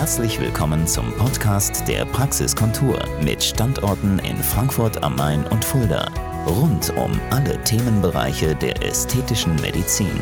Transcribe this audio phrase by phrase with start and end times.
[0.00, 6.10] Herzlich willkommen zum Podcast der Praxiskontur mit Standorten in Frankfurt am Main und Fulda.
[6.46, 10.18] Rund um alle Themenbereiche der ästhetischen Medizin.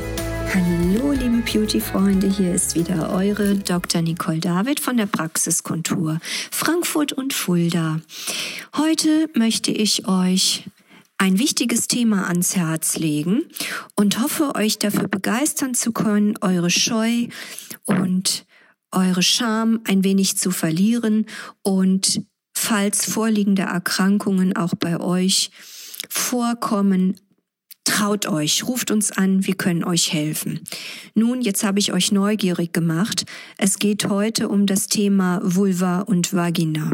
[0.53, 4.03] Hallo, liebe Beauty-Freunde, hier ist wieder eure Dr.
[4.03, 6.19] Nicole David von der Praxiskontur
[6.51, 8.01] Frankfurt und Fulda.
[8.77, 10.65] Heute möchte ich euch
[11.19, 13.43] ein wichtiges Thema ans Herz legen
[13.95, 17.29] und hoffe, euch dafür begeistern zu können, eure Scheu
[17.85, 18.45] und
[18.93, 21.27] eure Scham ein wenig zu verlieren
[21.63, 22.23] und
[22.57, 25.51] falls vorliegende Erkrankungen auch bei euch
[26.09, 27.17] vorkommen,
[27.85, 30.61] traut euch, ruft uns an, wir können euch helfen.
[31.15, 33.25] Nun, jetzt habe ich euch neugierig gemacht.
[33.57, 36.93] Es geht heute um das Thema Vulva und Vagina.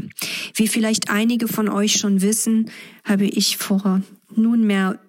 [0.55, 2.71] Wie vielleicht einige von euch schon wissen,
[3.05, 4.03] habe ich vor
[4.37, 5.01] nunmehr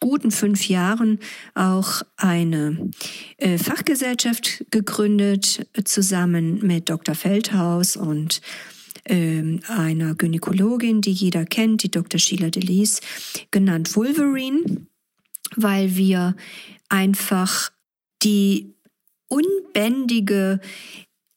[0.00, 1.18] guten fünf Jahren
[1.54, 2.90] auch eine
[3.36, 7.14] äh, Fachgesellschaft gegründet, zusammen mit Dr.
[7.14, 8.40] Feldhaus und
[9.04, 12.18] ähm, einer Gynäkologin, die jeder kennt, die Dr.
[12.18, 13.00] Sheila Delis,
[13.50, 14.86] genannt Wolverine,
[15.56, 16.36] weil wir
[16.88, 17.70] einfach
[18.22, 18.74] die
[19.28, 20.60] unbändige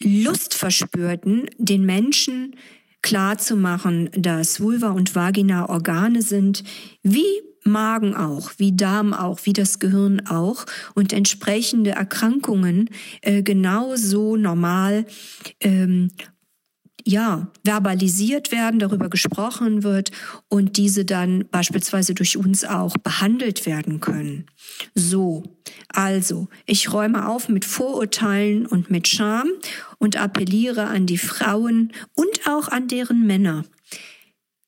[0.01, 2.55] Lust verspürten, den Menschen
[3.03, 6.63] klar zu machen, dass Vulva und Vagina Organe sind,
[7.03, 10.65] wie Magen auch, wie Darm auch, wie das Gehirn auch
[10.95, 12.89] und entsprechende Erkrankungen
[13.21, 15.05] äh, genauso normal
[15.59, 16.09] ähm,
[17.05, 20.11] ja, verbalisiert werden, darüber gesprochen wird
[20.47, 24.45] und diese dann beispielsweise durch uns auch behandelt werden können.
[24.95, 25.43] So,
[25.89, 29.49] also, ich räume auf mit Vorurteilen und mit Scham
[29.97, 33.65] und appelliere an die Frauen und auch an deren Männer.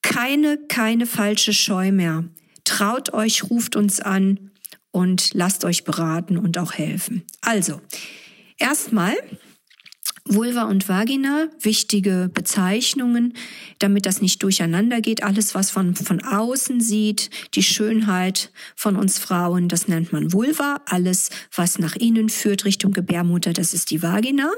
[0.02, 2.25] Keine, keine falsche Scheu mehr.
[2.63, 4.52] Traut euch, ruft uns an
[4.91, 7.23] und lasst euch beraten und auch helfen.
[7.41, 7.81] Also,
[8.57, 9.16] erstmal
[10.28, 13.34] Vulva und Vagina, wichtige Bezeichnungen,
[13.78, 15.22] damit das nicht durcheinander geht.
[15.22, 20.81] Alles, was von, von außen sieht, die Schönheit von uns Frauen, das nennt man Vulva.
[20.88, 24.52] Alles, was nach innen führt, Richtung Gebärmutter, das ist die Vagina.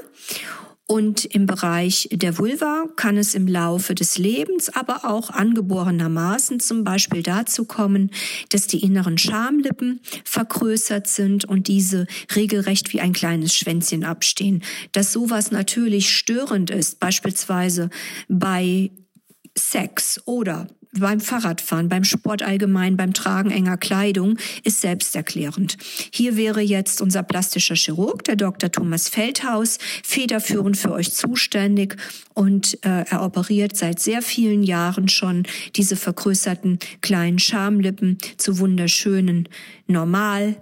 [0.90, 6.82] Und im Bereich der Vulva kann es im Laufe des Lebens, aber auch angeborenermaßen zum
[6.82, 8.10] Beispiel dazu kommen,
[8.48, 14.64] dass die inneren Schamlippen vergrößert sind und diese regelrecht wie ein kleines Schwänzchen abstehen.
[14.92, 17.90] Dass sowas natürlich störend ist, beispielsweise
[18.28, 18.90] bei
[19.54, 25.76] Sex oder beim Fahrradfahren, beim Sport allgemein, beim Tragen enger Kleidung ist selbsterklärend.
[26.12, 28.70] Hier wäre jetzt unser plastischer Chirurg, der Dr.
[28.70, 31.96] Thomas Feldhaus, federführend für euch zuständig
[32.34, 35.44] und äh, er operiert seit sehr vielen Jahren schon
[35.76, 39.48] diese vergrößerten kleinen Schamlippen zu wunderschönen,
[39.86, 40.56] normal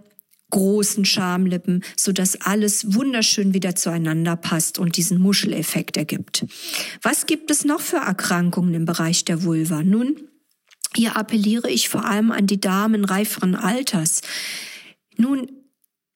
[0.51, 6.47] großen Schamlippen, so dass alles wunderschön wieder zueinander passt und diesen Muscheleffekt ergibt.
[7.03, 9.83] Was gibt es noch für Erkrankungen im Bereich der Vulva?
[9.83, 10.17] Nun,
[10.95, 14.23] hier appelliere ich vor allem an die Damen reiferen Alters.
[15.17, 15.51] Nun,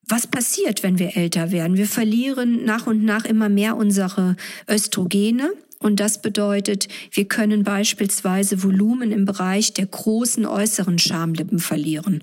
[0.08, 1.76] was passiert, wenn wir älter werden?
[1.76, 4.36] Wir verlieren nach und nach immer mehr unsere
[4.68, 5.52] Östrogene.
[5.82, 12.22] Und das bedeutet, wir können beispielsweise Volumen im Bereich der großen äußeren Schamlippen verlieren.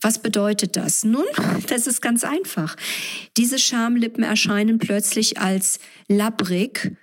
[0.00, 1.02] Was bedeutet das?
[1.02, 1.24] Nun,
[1.68, 2.76] das ist ganz einfach.
[3.36, 6.96] Diese Schamlippen erscheinen plötzlich als labbrig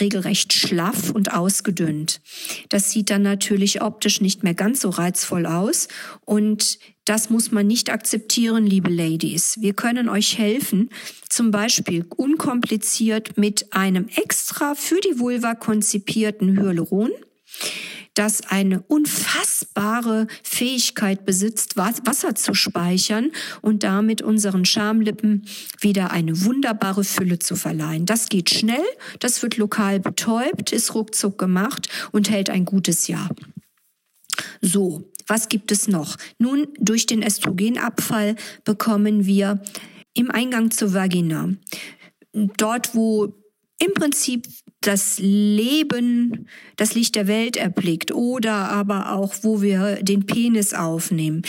[0.00, 2.20] regelrecht schlaff und ausgedünnt.
[2.68, 5.88] Das sieht dann natürlich optisch nicht mehr ganz so reizvoll aus
[6.24, 9.58] und das muss man nicht akzeptieren, liebe Ladies.
[9.60, 10.90] Wir können euch helfen,
[11.28, 17.12] zum Beispiel unkompliziert mit einem extra für die Vulva konzipierten Hyaluron
[18.16, 25.46] das eine unfassbare Fähigkeit besitzt, Wasser zu speichern und damit unseren Schamlippen
[25.80, 28.06] wieder eine wunderbare Fülle zu verleihen.
[28.06, 28.84] Das geht schnell,
[29.20, 33.28] das wird lokal betäubt, ist ruckzuck gemacht und hält ein gutes Jahr.
[34.62, 36.16] So, was gibt es noch?
[36.38, 39.62] Nun, durch den Östrogenabfall bekommen wir
[40.14, 41.50] im Eingang zur Vagina,
[42.32, 43.34] dort wo
[43.78, 44.46] im Prinzip
[44.86, 51.42] das Leben, das Licht der Welt erblickt oder aber auch, wo wir den Penis aufnehmen.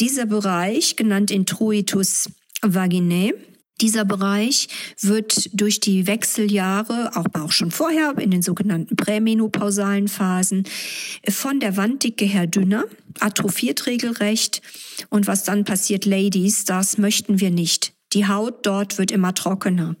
[0.00, 2.30] Dieser Bereich, genannt Introitus
[2.60, 3.34] vaginae,
[3.80, 4.68] dieser Bereich
[5.00, 10.64] wird durch die Wechseljahre, auch, auch schon vorher in den sogenannten prämenopausalen Phasen,
[11.28, 12.84] von der Wanddicke her dünner,
[13.18, 14.62] atrophiert regelrecht.
[15.08, 17.92] Und was dann passiert, Ladies, das möchten wir nicht.
[18.12, 19.96] Die Haut dort wird immer trockener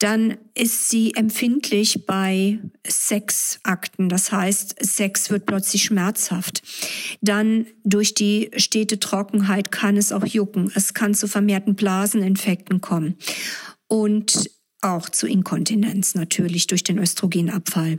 [0.00, 4.08] dann ist sie empfindlich bei Sexakten.
[4.08, 6.62] Das heißt, Sex wird plötzlich schmerzhaft.
[7.20, 10.72] Dann durch die stete Trockenheit kann es auch jucken.
[10.74, 13.16] Es kann zu vermehrten Blaseninfekten kommen.
[13.88, 14.50] Und
[14.82, 17.98] auch zu Inkontinenz natürlich durch den Östrogenabfall.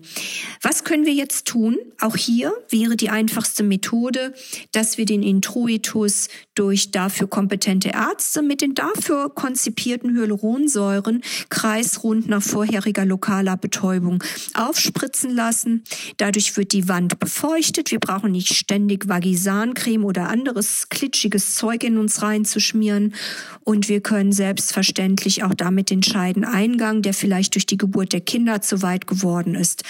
[0.61, 1.77] Was können wir jetzt tun?
[1.99, 4.33] Auch hier wäre die einfachste Methode,
[4.71, 12.41] dass wir den Introitus durch dafür kompetente Ärzte mit den dafür konzipierten Hyaluronsäuren kreisrund nach
[12.41, 14.23] vorheriger lokaler Betäubung
[14.53, 15.83] aufspritzen lassen.
[16.17, 17.91] Dadurch wird die Wand befeuchtet.
[17.91, 23.13] Wir brauchen nicht ständig Vagisancreme oder anderes klitschiges Zeug in uns reinzuschmieren.
[23.63, 28.13] Und wir können selbstverständlich auch damit den Scheiden ein Eingang, der vielleicht durch die Geburt
[28.13, 29.83] der Kinder zu weit geworden ist,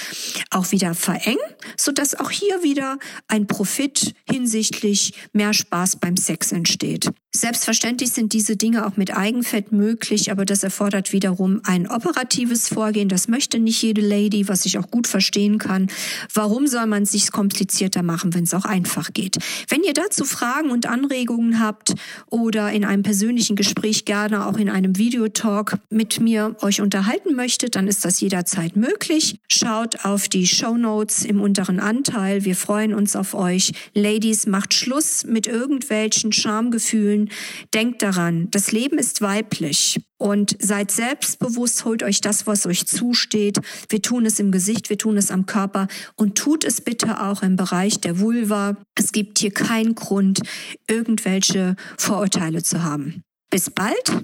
[0.49, 1.37] auch wieder verengen,
[1.77, 2.97] sodass auch hier wieder
[3.27, 7.11] ein Profit hinsichtlich mehr Spaß beim Sex entsteht.
[7.33, 13.07] Selbstverständlich sind diese Dinge auch mit Eigenfett möglich, aber das erfordert wiederum ein operatives Vorgehen.
[13.07, 15.87] Das möchte nicht jede Lady, was ich auch gut verstehen kann.
[16.33, 19.37] Warum soll man es sich komplizierter machen, wenn es auch einfach geht?
[19.69, 21.93] Wenn ihr dazu Fragen und Anregungen habt
[22.29, 27.77] oder in einem persönlichen Gespräch gerne auch in einem Videotalk mit mir euch unterhalten möchtet,
[27.77, 29.39] dann ist das jederzeit möglich.
[29.49, 32.43] Schaut auf die Show Notes im unteren Anteil.
[32.43, 33.71] Wir freuen uns auf euch.
[33.93, 37.29] Ladies, macht Schluss mit irgendwelchen Schamgefühlen Gefühlen.
[37.73, 40.01] Denkt daran, das Leben ist weiblich.
[40.17, 43.59] Und seid selbstbewusst, holt euch das, was euch zusteht.
[43.89, 47.41] Wir tun es im Gesicht, wir tun es am Körper und tut es bitte auch
[47.41, 48.77] im Bereich der Vulva.
[48.95, 50.41] Es gibt hier keinen Grund,
[50.87, 53.23] irgendwelche Vorurteile zu haben.
[53.49, 54.23] Bis bald,